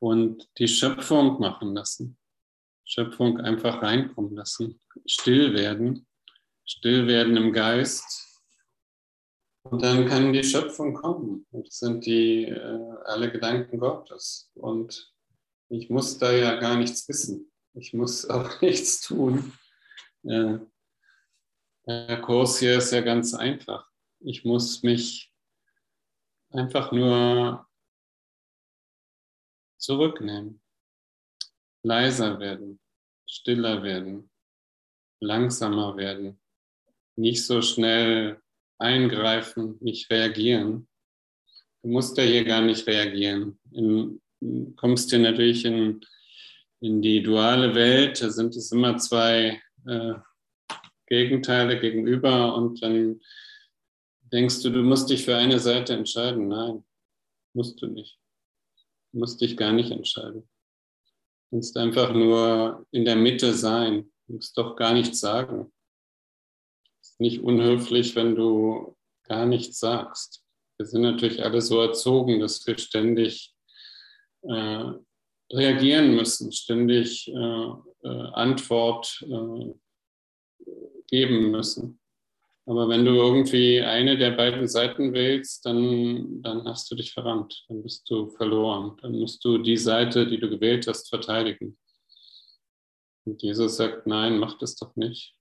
[0.00, 2.18] und die Schöpfung machen lassen.
[2.84, 6.06] Schöpfung einfach reinkommen lassen, still werden,
[6.64, 8.28] still werden im Geist,
[9.70, 11.46] und dann kann die Schöpfung kommen.
[11.50, 14.50] Das sind die äh, alle Gedanken Gottes.
[14.54, 15.12] Und
[15.68, 17.52] ich muss da ja gar nichts wissen.
[17.74, 19.52] Ich muss auch nichts tun.
[20.24, 20.58] Äh,
[21.86, 23.90] der Kurs hier ist ja ganz einfach.
[24.20, 25.27] Ich muss mich
[26.50, 27.66] einfach nur
[29.78, 30.60] zurücknehmen,
[31.82, 32.80] leiser werden,
[33.26, 34.30] stiller werden,
[35.20, 36.40] langsamer werden,
[37.16, 38.40] nicht so schnell
[38.78, 40.88] eingreifen, nicht reagieren.
[41.82, 43.58] Du musst ja hier gar nicht reagieren.
[43.70, 44.20] Du
[44.76, 46.00] kommst hier natürlich in,
[46.80, 50.14] in die duale Welt, da sind es immer zwei äh,
[51.06, 53.20] Gegenteile gegenüber und dann
[54.32, 56.48] denkst du, du musst dich für eine Seite entscheiden.
[56.48, 56.84] Nein,
[57.54, 58.18] musst du nicht.
[59.12, 60.48] Du musst dich gar nicht entscheiden.
[61.50, 64.10] Du musst einfach nur in der Mitte sein.
[64.26, 65.72] Du musst doch gar nichts sagen
[67.18, 70.44] nicht unhöflich, wenn du gar nichts sagst.
[70.78, 73.54] Wir sind natürlich alle so erzogen, dass wir ständig
[74.42, 74.92] äh,
[75.52, 77.32] reagieren müssen, ständig äh,
[78.04, 79.74] äh, Antwort äh,
[81.08, 81.97] geben müssen.
[82.68, 87.64] Aber wenn du irgendwie eine der beiden Seiten wählst, dann, dann hast du dich verrannt,
[87.66, 88.94] dann bist du verloren.
[89.00, 91.78] Dann musst du die Seite, die du gewählt hast, verteidigen.
[93.24, 95.34] Und Jesus sagt, nein, mach das doch nicht.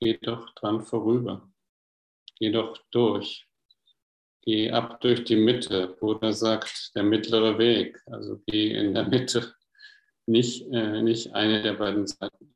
[0.00, 1.46] Geh doch dran vorüber.
[2.38, 3.46] Geh doch durch.
[4.40, 5.94] Geh ab durch die Mitte.
[6.00, 8.00] Buddha sagt, der mittlere Weg.
[8.06, 9.54] Also geh in der Mitte,
[10.24, 12.54] nicht, äh, nicht eine der beiden Seiten.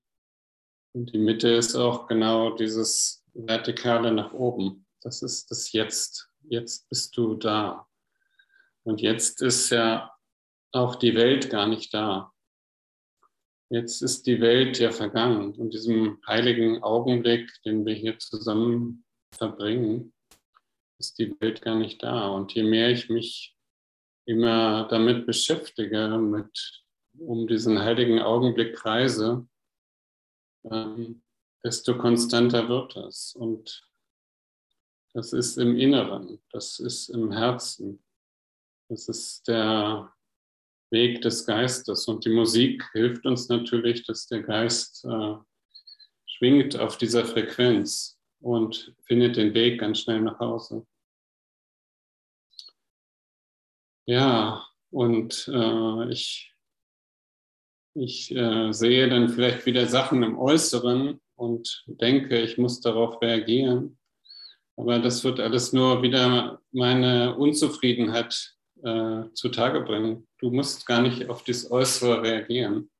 [0.94, 4.86] Und die Mitte ist auch genau dieses Vertikale nach oben.
[5.02, 6.28] Das ist das Jetzt.
[6.48, 7.86] Jetzt bist du da.
[8.84, 10.12] Und jetzt ist ja
[10.72, 12.32] auch die Welt gar nicht da.
[13.68, 20.12] Jetzt ist die Welt ja vergangen und diesem heiligen Augenblick, den wir hier zusammen verbringen,
[20.98, 22.28] ist die Welt gar nicht da.
[22.28, 23.56] Und je mehr ich mich
[24.24, 26.84] immer damit beschäftige, mit,
[27.18, 29.48] um diesen heiligen Augenblick kreise,
[30.70, 31.22] ähm,
[31.66, 33.34] desto konstanter wird es.
[33.34, 33.84] Und
[35.14, 38.04] das ist im Inneren, das ist im Herzen,
[38.88, 40.14] das ist der
[40.92, 42.06] Weg des Geistes.
[42.06, 45.34] Und die Musik hilft uns natürlich, dass der Geist äh,
[46.26, 50.86] schwingt auf dieser Frequenz und findet den Weg ganz schnell nach Hause.
[54.06, 56.54] Ja, und äh, ich,
[57.94, 63.98] ich äh, sehe dann vielleicht wieder Sachen im Äußeren und denke, ich muss darauf reagieren.
[64.76, 70.28] Aber das wird alles nur wieder meine Unzufriedenheit äh, zutage bringen.
[70.38, 72.90] Du musst gar nicht auf das Äußere reagieren.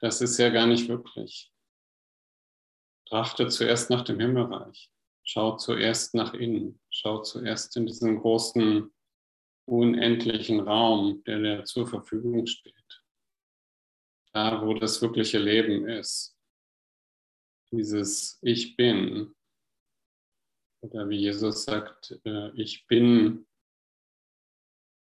[0.00, 1.52] Das ist ja gar nicht wirklich.
[3.08, 4.90] Trachte zuerst nach dem Himmelreich.
[5.24, 6.80] Schau zuerst nach innen.
[6.90, 8.92] Schau zuerst in diesen großen,
[9.64, 13.02] unendlichen Raum, der dir zur Verfügung steht.
[14.32, 16.35] Da, wo das wirkliche Leben ist.
[17.72, 19.34] Dieses Ich bin.
[20.82, 23.46] Oder wie Jesus sagt, äh, ich bin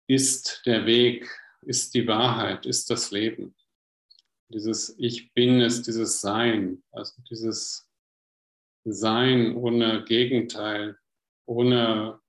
[0.08, 1.28] ist der Weg,
[1.62, 3.56] ist die Wahrheit, ist das Leben.
[4.48, 7.90] Dieses Ich bin ist dieses Sein, also dieses
[8.84, 10.98] Sein ohne Gegenteil,
[11.46, 12.20] ohne,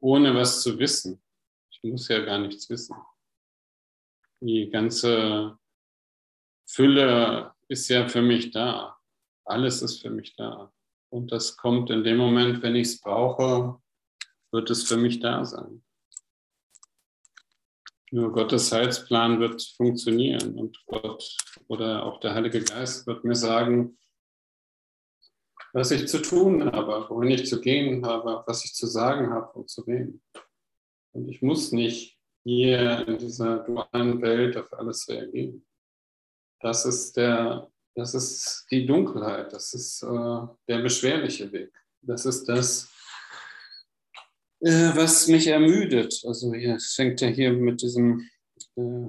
[0.00, 1.20] ohne was zu wissen.
[1.70, 2.96] Ich muss ja gar nichts wissen.
[4.40, 5.58] Die ganze
[6.66, 8.93] Fülle ist ja für mich da.
[9.44, 10.72] Alles ist für mich da.
[11.10, 13.80] Und das kommt in dem Moment, wenn ich es brauche,
[14.50, 15.84] wird es für mich da sein.
[18.10, 23.98] Nur Gottes Heilsplan wird funktionieren und Gott oder auch der Heilige Geist wird mir sagen,
[25.72, 29.52] was ich zu tun habe, wohin ich zu gehen habe, was ich zu sagen habe
[29.58, 30.22] und zu wem.
[31.12, 35.66] Und ich muss nicht hier in dieser dualen Welt auf alles reagieren.
[36.60, 41.72] Das ist, der, das ist die Dunkelheit, das ist äh, der beschwerliche Weg.
[42.02, 42.90] Das ist das,
[44.60, 46.22] äh, was mich ermüdet.
[46.26, 48.28] Also hier fängt ja hier mit diesem
[48.76, 49.08] äh,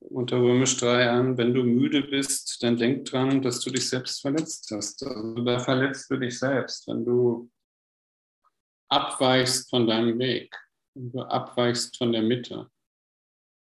[0.00, 4.20] unter Römisch 3 an, wenn du müde bist, dann denk dran, dass du dich selbst
[4.20, 5.02] verletzt hast.
[5.02, 7.50] Also da verletzt du dich selbst, wenn du
[8.90, 10.54] abweichst von deinem Weg,
[10.94, 12.68] wenn du abweichst von der Mitte,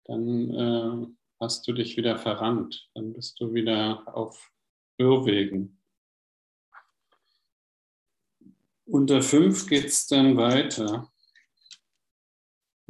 [0.05, 4.51] dann äh, hast du dich wieder verrannt, dann bist du wieder auf
[4.97, 5.81] Irrwegen.
[8.85, 11.11] Unter 5 geht es dann weiter.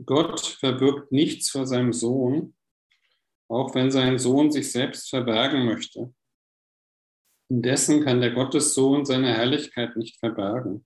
[0.06, 2.56] Gott verbirgt nichts vor seinem Sohn,
[3.50, 6.14] auch wenn sein Sohn sich selbst verbergen möchte.
[7.50, 10.86] Indessen kann der Gottessohn seine Herrlichkeit nicht verbergen.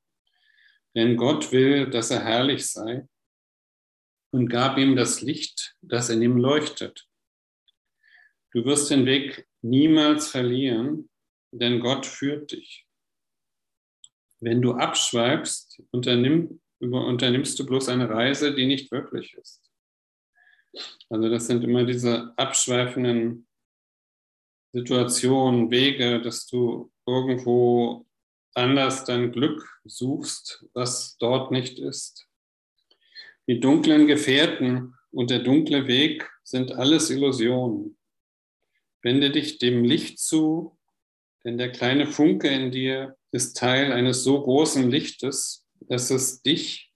[0.95, 3.07] Denn Gott will, dass er herrlich sei
[4.31, 7.07] und gab ihm das Licht, das in ihm leuchtet.
[8.53, 11.09] Du wirst den Weg niemals verlieren,
[11.51, 12.85] denn Gott führt dich.
[14.39, 19.71] Wenn du abschweifst, unternimm, unternimmst du bloß eine Reise, die nicht wirklich ist.
[21.09, 23.47] Also das sind immer diese abschweifenden
[24.71, 28.05] Situationen, Wege, dass du irgendwo
[28.53, 32.27] anders dein Glück suchst, was dort nicht ist.
[33.47, 37.97] Die dunklen Gefährten und der dunkle Weg sind alles Illusionen.
[39.03, 40.77] Wende dich dem Licht zu,
[41.43, 46.93] denn der kleine Funke in dir ist Teil eines so großen Lichtes, dass es dich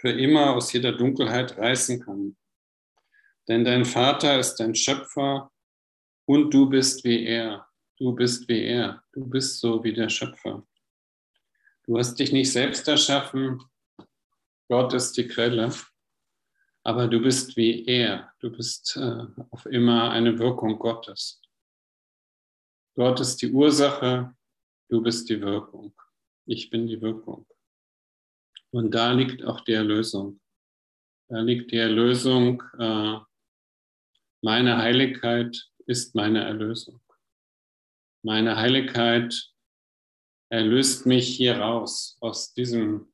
[0.00, 2.36] für immer aus jeder Dunkelheit reißen kann.
[3.48, 5.50] Denn dein Vater ist dein Schöpfer
[6.26, 7.66] und du bist wie er.
[7.96, 9.02] Du bist wie er.
[9.12, 10.64] Du bist so wie der Schöpfer.
[11.84, 13.60] Du hast dich nicht selbst erschaffen.
[14.68, 15.72] Gott ist die Quelle.
[16.84, 18.32] Aber du bist wie er.
[18.38, 21.40] Du bist äh, auf immer eine Wirkung Gottes.
[22.98, 24.34] Gott ist die Ursache.
[24.88, 25.94] Du bist die Wirkung.
[26.46, 27.46] Ich bin die Wirkung.
[28.72, 30.40] Und da liegt auch die Erlösung.
[31.28, 32.60] Da liegt die Erlösung.
[32.76, 33.20] Äh,
[34.42, 37.00] meine Heiligkeit ist meine Erlösung.
[38.24, 39.48] Meine Heiligkeit
[40.50, 43.12] erlöst mich hier raus aus diesem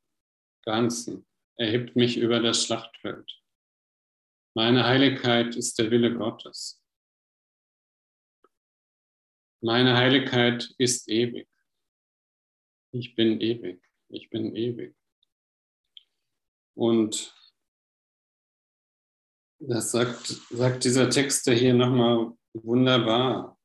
[0.64, 3.31] Ganzen, erhebt mich über das Schlachtfeld.
[4.55, 6.83] Meine Heiligkeit ist der Wille Gottes.
[9.64, 11.48] Meine Heiligkeit ist ewig.
[12.92, 13.81] Ich bin ewig.
[14.11, 14.94] Ich bin ewig.
[16.74, 17.35] Und
[19.59, 23.59] das sagt, sagt dieser Text hier nochmal wunderbar.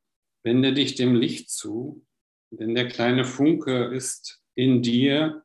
[0.44, 2.08] Wende dich dem Licht zu,
[2.50, 5.44] denn der kleine Funke ist in dir,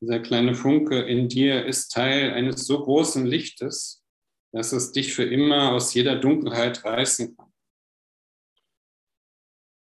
[0.00, 4.04] dieser kleine Funke in dir ist Teil eines so großen Lichtes,
[4.52, 7.45] dass es dich für immer aus jeder Dunkelheit reißen kann.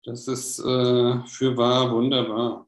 [0.08, 2.66] Das ist äh, für wahr wunderbar.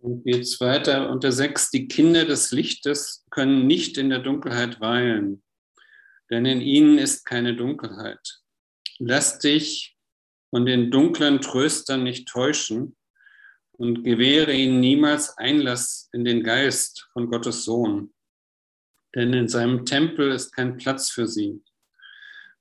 [0.00, 1.70] Und geht's weiter unter sechs.
[1.70, 5.44] Die Kinder des Lichtes können nicht in der Dunkelheit weilen,
[6.32, 8.40] denn in ihnen ist keine Dunkelheit.
[8.98, 9.96] Lass dich
[10.50, 12.96] von den dunklen Tröstern nicht täuschen
[13.70, 18.12] und gewähre ihnen niemals Einlass in den Geist von Gottes Sohn.
[19.14, 21.62] Denn in seinem Tempel ist kein Platz für sie.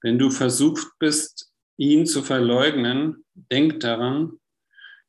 [0.01, 4.39] Wenn du versucht bist, ihn zu verleugnen, denk daran,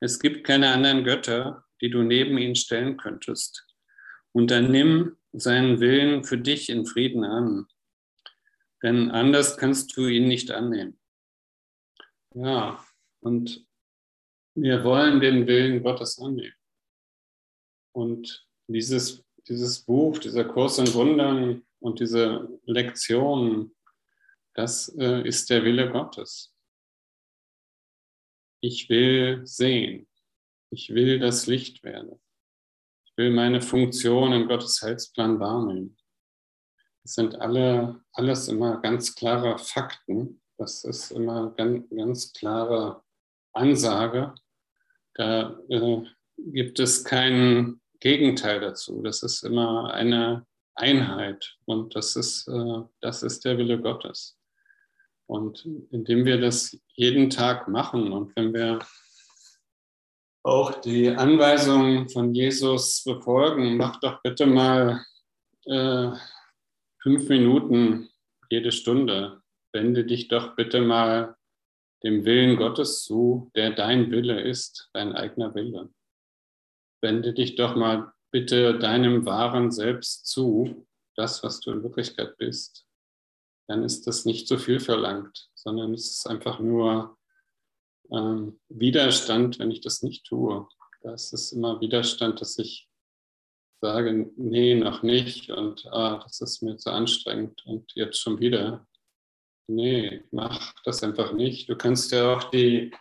[0.01, 3.67] es gibt keine anderen Götter, die du neben ihn stellen könntest.
[4.33, 7.67] Und dann nimm seinen Willen für dich in Frieden an.
[8.83, 10.99] Denn anders kannst du ihn nicht annehmen.
[12.35, 12.85] Ja,
[13.21, 13.67] und
[14.55, 16.55] wir wollen den Willen Gottes annehmen.
[17.93, 23.75] Und dieses, dieses Buch, dieser Kurs in Wundern und diese Lektion,
[24.55, 26.55] das äh, ist der Wille Gottes.
[28.61, 30.09] Ich will sehen.
[30.71, 32.21] Ich will das Licht werden.
[33.05, 35.97] Ich will meine Funktion in Gottes Heilsplan wahrnehmen.
[37.03, 40.41] Das sind alle, alles immer ganz klare Fakten.
[40.59, 43.03] Das ist immer ganz, ganz klare
[43.53, 44.35] Ansage.
[45.15, 46.05] Da äh,
[46.37, 49.03] gibt es kein Gegenteil dazu.
[49.03, 54.39] Das ist immer eine Einheit und das ist, äh, das ist der Wille Gottes.
[55.33, 58.81] Und indem wir das jeden Tag machen und wenn wir
[60.43, 63.79] auch die Anweisungen von Jesus befolgen.
[63.79, 65.03] Mach doch bitte mal
[65.65, 66.11] äh,
[67.01, 68.11] fünf Minuten
[68.51, 69.41] jede Stunde.
[69.73, 71.37] Wende dich doch bitte mal
[72.03, 75.89] dem Willen Gottes zu, der dein Wille ist, dein eigener Wille.
[77.01, 82.85] Wende dich doch mal bitte deinem wahren Selbst zu, das, was du in Wirklichkeit bist.
[83.69, 87.17] Dann ist das nicht so viel verlangt, sondern es ist einfach nur
[88.11, 90.69] ähm, Widerstand, wenn ich das nicht tue.
[91.03, 92.89] Das ist immer Widerstand, dass ich
[93.81, 98.87] sage, nee, noch nicht und ah, das ist mir zu anstrengend und jetzt schon wieder.
[99.67, 101.69] Nee, mach das einfach nicht.
[101.69, 102.93] Du kannst ja auch die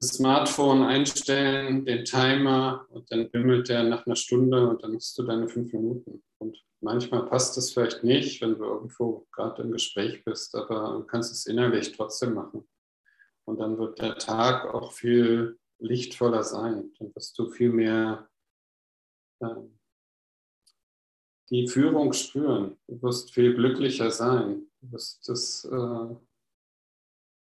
[0.00, 5.16] das Smartphone einstellen, den Timer und dann bimmelt der nach einer Stunde und dann hast
[5.16, 6.24] du deine fünf Minuten.
[6.82, 11.30] Manchmal passt das vielleicht nicht, wenn du irgendwo gerade im Gespräch bist, aber du kannst
[11.30, 12.68] es innerlich trotzdem machen.
[13.44, 16.92] Und dann wird der Tag auch viel lichtvoller sein.
[16.98, 18.28] Dann wirst du viel mehr
[19.40, 19.54] äh,
[21.50, 22.76] die Führung spüren.
[22.88, 24.66] Du wirst viel glücklicher sein.
[24.80, 26.16] Du, das, äh,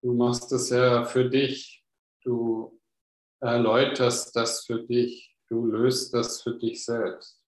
[0.01, 1.85] du machst es ja für dich.
[2.23, 2.77] Du
[3.39, 5.33] erläuterst das für dich.
[5.47, 7.38] Du löst das für dich selbst.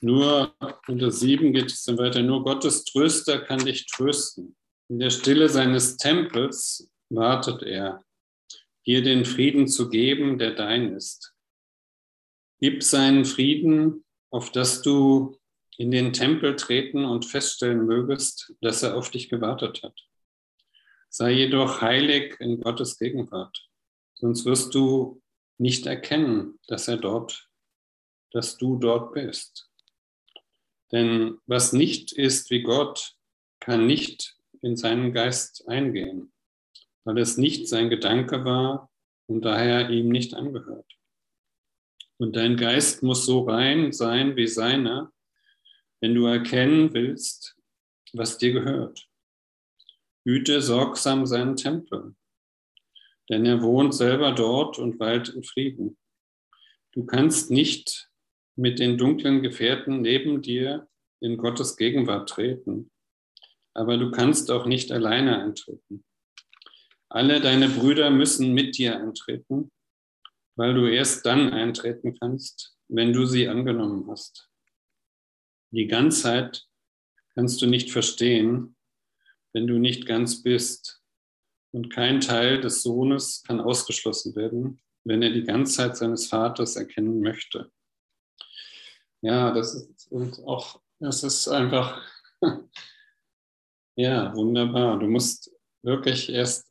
[0.00, 0.54] Nur
[0.86, 2.22] unter sieben geht es dann weiter.
[2.22, 4.56] Nur Gottes Tröster kann dich trösten.
[4.88, 8.04] In der Stille seines Tempels wartet er,
[8.86, 11.34] dir den Frieden zu geben, der dein ist.
[12.60, 15.38] Gib seinen Frieden, auf dass du
[15.76, 19.94] in den Tempel treten und feststellen mögest, dass er auf dich gewartet hat.
[21.08, 23.68] Sei jedoch heilig in Gottes Gegenwart,
[24.14, 25.22] sonst wirst du
[25.58, 27.48] nicht erkennen, dass er dort,
[28.32, 29.70] dass du dort bist.
[30.92, 33.16] Denn was nicht ist wie Gott,
[33.60, 36.32] kann nicht in seinen Geist eingehen,
[37.04, 38.90] weil es nicht sein Gedanke war
[39.26, 40.98] und daher ihm nicht angehört.
[42.18, 45.12] Und dein Geist muss so rein sein wie seiner,
[46.00, 47.56] wenn du erkennen willst,
[48.12, 49.08] was dir gehört.
[50.24, 52.14] Hüte sorgsam seinen Tempel,
[53.28, 55.98] denn er wohnt selber dort und weilt in Frieden.
[56.92, 58.10] Du kannst nicht
[58.56, 60.88] mit den dunklen Gefährten neben dir
[61.20, 62.90] in Gottes Gegenwart treten.
[63.74, 66.04] Aber du kannst auch nicht alleine eintreten.
[67.08, 69.70] Alle deine Brüder müssen mit dir eintreten,
[70.56, 74.50] weil du erst dann eintreten kannst, wenn du sie angenommen hast.
[75.70, 76.66] Die Ganzheit
[77.34, 78.76] kannst du nicht verstehen,
[79.52, 80.97] wenn du nicht ganz bist.
[81.78, 87.20] Und kein Teil des Sohnes kann ausgeschlossen werden, wenn er die Ganzheit seines Vaters erkennen
[87.20, 87.70] möchte.
[89.20, 92.02] Ja, das ist und auch, das ist einfach,
[93.96, 94.98] ja, wunderbar.
[94.98, 95.52] Du musst
[95.82, 96.68] wirklich erst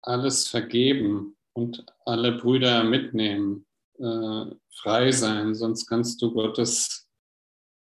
[0.00, 3.66] alles vergeben und alle Brüder mitnehmen,
[3.98, 7.06] äh, frei sein, sonst kannst du Gottes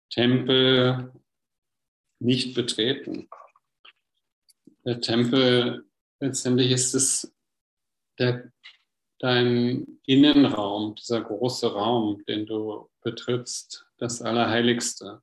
[0.09, 1.13] Tempel
[2.19, 3.29] nicht betreten.
[4.87, 5.87] Der Tempel,
[6.21, 7.35] letztendlich ist es
[8.19, 8.51] der
[9.19, 15.23] dein Innenraum, dieser große Raum, den du betrittst, das Allerheiligste.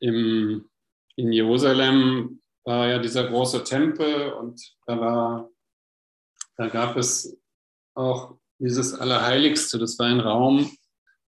[0.00, 0.68] Im,
[1.16, 5.50] in Jerusalem war ja dieser große Tempel und da, war,
[6.56, 7.36] da gab es
[7.94, 9.78] auch dieses Allerheiligste.
[9.78, 10.76] Das war ein Raum,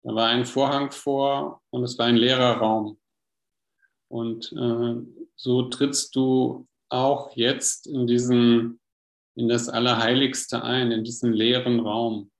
[0.03, 3.01] da war ein Vorhang vor und es war ein leerer Raum.
[4.09, 4.95] Und äh,
[5.35, 8.81] so trittst du auch jetzt in diesen
[9.35, 12.31] in das Allerheiligste ein, in diesen leeren Raum.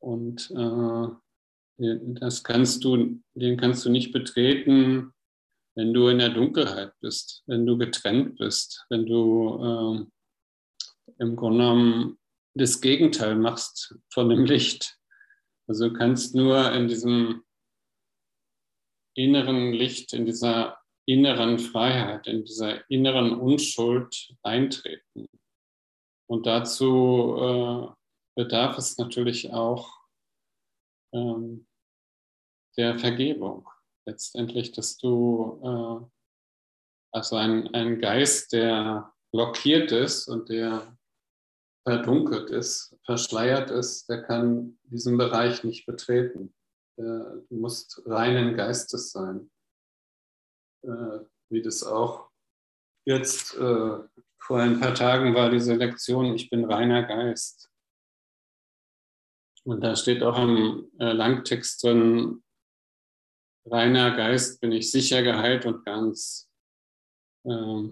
[0.00, 1.08] Und äh,
[2.20, 5.12] das kannst du, den kannst du nicht betreten,
[5.74, 11.58] wenn du in der Dunkelheit bist, wenn du getrennt bist, wenn du äh, im Grunde
[11.58, 12.18] genommen
[12.54, 14.96] das Gegenteil machst von dem Licht.
[15.68, 17.44] Also du kannst nur in diesem
[19.14, 20.78] inneren Licht, in dieser
[21.08, 25.26] inneren Freiheit, in dieser inneren Unschuld eintreten.
[26.28, 29.90] Und dazu äh, bedarf es natürlich auch
[31.14, 31.66] ähm,
[32.76, 33.66] der Vergebung.
[34.06, 36.06] Letztendlich, dass du, äh,
[37.12, 40.94] also ein, ein Geist, der blockiert ist und der
[41.86, 46.54] verdunkelt ist, verschleiert ist, der kann diesen Bereich nicht betreten.
[46.96, 49.50] Du musst reinen Geistes sein,
[50.82, 51.20] äh,
[51.50, 52.28] wie das auch
[53.08, 53.98] jetzt äh,
[54.38, 57.70] vor ein paar Tagen war diese Lektion, ich bin reiner Geist.
[59.64, 62.42] Und da steht auch im äh, Langtext drin,
[63.64, 66.50] reiner Geist bin ich sicher geheilt und ganz
[67.44, 67.88] äh,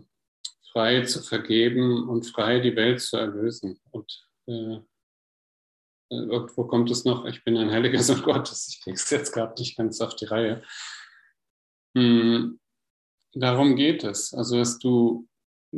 [0.72, 3.80] frei zu vergeben und frei die Welt zu erlösen.
[3.90, 4.80] Und äh,
[6.10, 8.68] irgendwo kommt es noch, ich bin ein heiliger Sohn Gottes.
[8.68, 10.62] Ich kriege es jetzt gerade nicht ganz auf die Reihe.
[11.96, 12.60] Hm,
[13.42, 14.32] darum geht es.
[14.34, 15.28] Also, dass du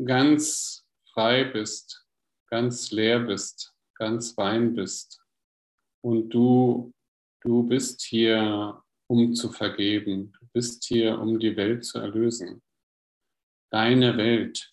[0.04, 2.06] ganz frei bist,
[2.48, 5.20] ganz leer bist, ganz rein bist.
[6.02, 6.92] Und du,
[7.42, 10.32] du bist hier, um zu vergeben.
[10.38, 12.62] Du bist hier, um die Welt zu erlösen.
[13.70, 14.72] Deine Welt,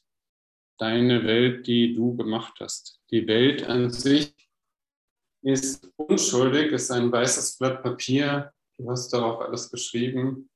[0.78, 3.02] deine Welt, die du gemacht hast.
[3.12, 4.34] Die Welt an sich
[5.42, 8.54] ist unschuldig, ist ein weißes Blatt Papier.
[8.78, 10.50] Du hast darauf alles geschrieben.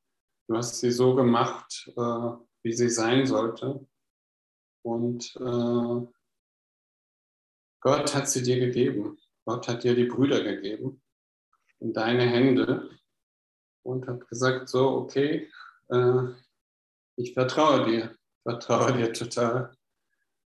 [0.50, 2.32] Du hast sie so gemacht, äh,
[2.64, 3.86] wie sie sein sollte.
[4.84, 6.08] Und äh,
[7.82, 9.20] Gott hat sie dir gegeben.
[9.46, 11.04] Gott hat dir die Brüder gegeben
[11.78, 12.90] in deine Hände
[13.84, 15.52] und hat gesagt, so, okay,
[15.90, 16.24] äh,
[17.16, 19.78] ich vertraue dir, vertraue dir total.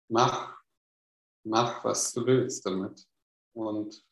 [0.10, 0.58] Mach,
[1.44, 3.08] mach, was du willst damit.
[3.54, 4.04] Und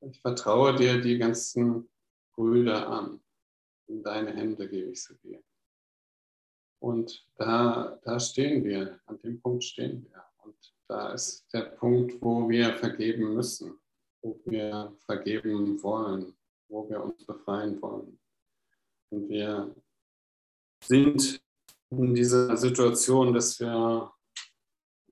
[0.00, 1.88] ich vertraue dir die ganzen
[2.34, 3.22] Brüder an.
[3.88, 5.42] In deine Hände gebe ich sie dir.
[6.80, 10.24] Und da, da stehen wir, an dem Punkt stehen wir.
[10.38, 13.78] Und da ist der Punkt, wo wir vergeben müssen,
[14.22, 16.36] wo wir vergeben wollen,
[16.68, 18.18] wo wir uns befreien wollen.
[19.10, 19.74] Und wir
[20.82, 21.40] sind
[21.90, 24.12] in dieser Situation, dass wir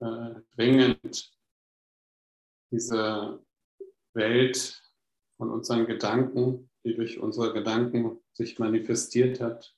[0.01, 1.33] äh, dringend
[2.71, 3.45] diese
[4.15, 4.83] Welt
[5.37, 9.77] von unseren Gedanken, die durch unsere Gedanken sich manifestiert hat,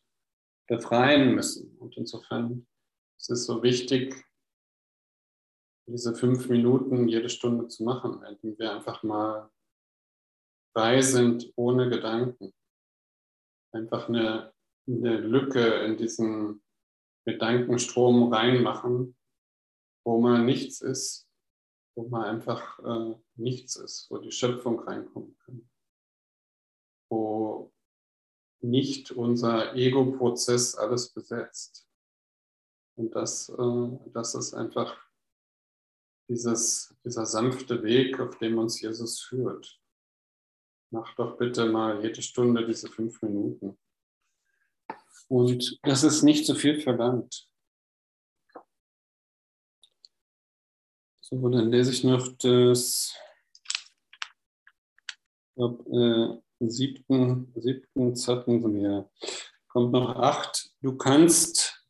[0.66, 1.76] befreien müssen.
[1.78, 2.66] Und insofern
[3.18, 4.14] ist es so wichtig,
[5.88, 9.50] diese fünf Minuten jede Stunde zu machen, indem wir einfach mal
[10.74, 12.52] frei sind ohne Gedanken.
[13.72, 14.52] Einfach eine,
[14.88, 16.62] eine Lücke in diesen
[17.24, 19.16] Gedankenstrom reinmachen,
[20.04, 21.28] wo man nichts ist,
[21.96, 25.70] wo man einfach äh, nichts ist, wo die Schöpfung reinkommen kann,
[27.10, 27.72] wo
[28.60, 31.86] nicht unser Ego-Prozess alles besetzt.
[32.96, 34.96] Und das, äh, das ist einfach
[36.28, 39.80] dieses, dieser sanfte Weg, auf dem uns Jesus führt.
[40.90, 43.78] Mach doch bitte mal jede Stunde diese fünf Minuten.
[45.28, 47.48] Und das ist nicht so viel verlangt.
[51.20, 53.16] So, dann lese ich noch das
[55.56, 59.08] glaub, äh, siebten, siebten Zacken, ja,
[59.68, 60.70] kommt noch acht.
[60.80, 61.84] Du kannst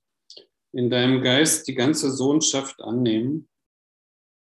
[0.73, 3.49] in deinem Geist die ganze Sohnschaft annehmen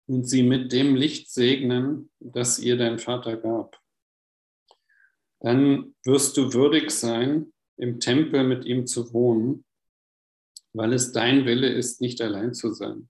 [0.06, 3.80] und sie mit dem Licht segnen, das ihr dein Vater gab.
[5.40, 9.64] Dann wirst du würdig sein, im Tempel mit ihm zu wohnen,
[10.74, 13.08] weil es dein Wille ist, nicht allein zu sein.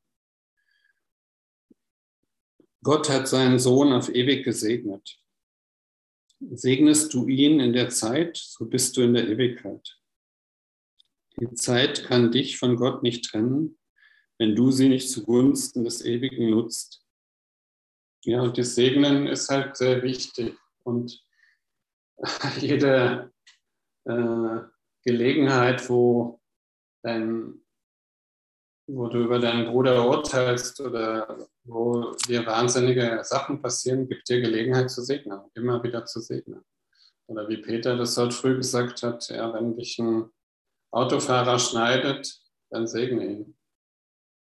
[2.83, 5.19] Gott hat seinen Sohn auf ewig gesegnet.
[6.41, 10.01] Segnest du ihn in der Zeit, so bist du in der Ewigkeit.
[11.39, 13.79] Die Zeit kann dich von Gott nicht trennen,
[14.39, 17.05] wenn du sie nicht zugunsten des Ewigen nutzt.
[18.25, 20.57] Ja, und das Segnen ist halt sehr wichtig.
[20.83, 21.23] Und
[22.59, 23.33] jede
[24.05, 24.61] äh,
[25.05, 26.41] Gelegenheit, wo,
[27.03, 27.61] dein,
[28.87, 34.91] wo du über deinen Bruder urteilst oder wo dir wahnsinnige Sachen passieren, gibt dir Gelegenheit
[34.91, 36.65] zu segnen, immer wieder zu segnen.
[37.27, 40.31] Oder wie Peter das heute früh gesagt hat, ja, wenn dich ein
[40.91, 42.41] Autofahrer schneidet,
[42.71, 43.57] dann segne ihn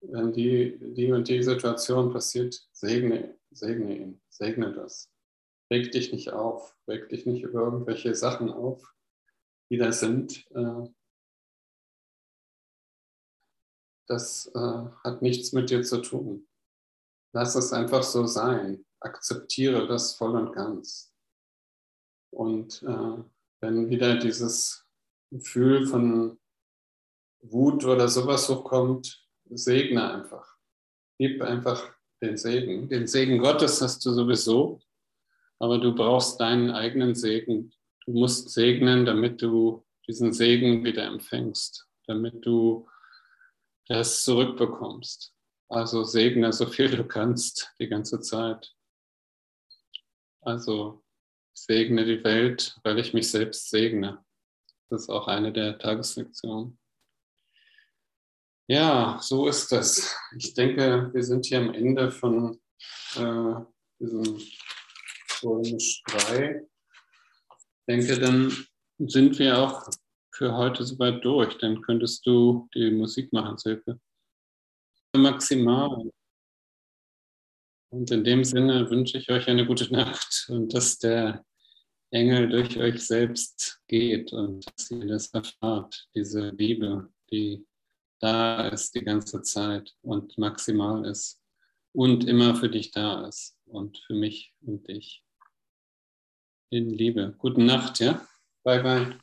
[0.01, 5.11] wenn die, die und die Situation passiert, segne, segne ihn, segne das.
[5.72, 8.93] Reg dich nicht auf, reg dich nicht über irgendwelche Sachen auf,
[9.70, 10.47] die da sind.
[10.51, 10.89] Äh,
[14.07, 16.47] das äh, hat nichts mit dir zu tun.
[17.34, 18.86] Lass es einfach so sein.
[18.99, 21.13] Akzeptiere das voll und ganz.
[22.32, 23.23] Und äh,
[23.61, 24.86] wenn wieder dieses
[25.32, 26.39] Gefühl von
[27.41, 30.57] Wut oder sowas hochkommt, segne einfach.
[31.17, 32.89] Gib einfach den Segen.
[32.89, 34.82] Den Segen Gottes hast du sowieso,
[35.59, 37.73] aber du brauchst deinen eigenen Segen.
[38.05, 42.88] Du musst segnen, damit du diesen Segen wieder empfängst, damit du
[43.88, 45.34] das zurückbekommst.
[45.70, 48.76] Also segne so viel du kannst die ganze Zeit.
[50.41, 51.03] Also
[51.53, 54.26] segne die Welt, weil ich mich selbst segne.
[54.89, 56.80] Das ist auch eine der Tageslektionen.
[58.67, 60.15] Ja, so ist das.
[60.38, 62.59] Ich denke, wir sind hier am Ende von
[63.15, 63.55] äh,
[63.99, 64.41] diesem
[65.43, 66.61] Römisch 3.
[66.61, 68.51] Ich denke, dann
[68.97, 69.88] sind wir auch
[70.34, 71.57] für heute soweit durch.
[71.59, 73.99] Dann könntest du die Musik machen, Silke.
[75.16, 76.12] Maximal.
[77.91, 81.43] Und in dem Sinne wünsche ich euch eine gute Nacht und dass der
[82.12, 87.66] Engel durch euch selbst geht und dass ihr das erfahrt, diese Liebe, die
[88.20, 91.41] da ist die ganze Zeit und maximal ist
[91.93, 95.24] und immer für dich da ist und für mich und dich.
[96.72, 97.34] In Liebe.
[97.38, 98.22] Gute Nacht, ja?
[98.64, 99.18] Bye, bye.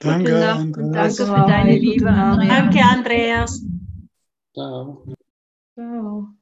[0.00, 2.48] Danke, Gute Nacht und danke für deine Liebe, Andreas.
[2.48, 3.62] Danke, Andreas.
[4.58, 5.04] Tchau.
[5.74, 6.37] Tchau.